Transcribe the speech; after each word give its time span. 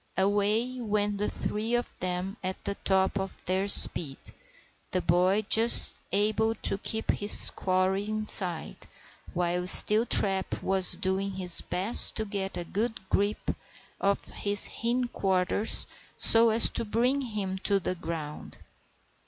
Away 0.17 0.79
went 0.81 1.19
the 1.19 1.29
three 1.29 1.75
of 1.75 1.93
them 1.99 2.35
at 2.43 2.63
the 2.63 2.73
top 2.73 3.19
of 3.19 3.37
their 3.45 3.67
speed, 3.67 4.17
the 4.89 4.99
boy 5.03 5.45
just 5.47 6.01
able 6.11 6.55
to 6.55 6.79
keep 6.79 7.11
his 7.11 7.51
quarry 7.51 8.05
in 8.05 8.25
sight, 8.25 8.87
while 9.35 9.67
Steeltrap 9.67 10.63
was 10.63 10.93
doing 10.93 11.33
his 11.33 11.61
best 11.61 12.15
to 12.15 12.25
get 12.25 12.57
a 12.57 12.63
good 12.63 12.99
grip 13.11 13.55
of 13.99 14.23
his 14.25 14.65
hindquarters 14.69 15.85
so 16.17 16.49
as 16.49 16.67
to 16.71 16.83
bring 16.83 17.21
him 17.21 17.59
to 17.59 17.79
the 17.79 17.93
ground. 17.93 18.57